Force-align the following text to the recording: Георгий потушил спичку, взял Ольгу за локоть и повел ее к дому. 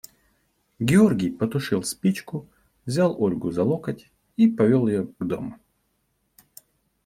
Георгий 0.79 1.29
потушил 1.29 1.83
спичку, 1.83 2.47
взял 2.87 3.21
Ольгу 3.23 3.51
за 3.51 3.61
локоть 3.63 4.09
и 4.35 4.47
повел 4.47 4.87
ее 4.87 5.05
к 5.05 5.23
дому. 5.23 5.59